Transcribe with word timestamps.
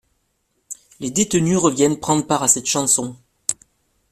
Les 0.99 1.11
détenus 1.11 1.59
reviennent 1.59 1.99
prendre 1.99 2.25
part 2.25 2.41
à 2.41 2.47
cette 2.47 2.65
chanson. 2.65 3.15